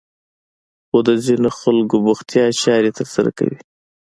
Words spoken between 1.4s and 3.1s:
خلکو بوختيا چارې